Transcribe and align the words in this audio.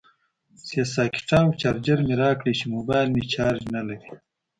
سه 0.65 0.81
ساکټه 0.95 1.37
او 1.43 1.49
چارجر 1.61 1.99
مې 2.07 2.15
راکړئ 2.23 2.53
چې 2.59 2.65
موبایل 2.75 3.07
مې 3.15 3.23
چارج 3.33 3.61
نلري 3.75 3.99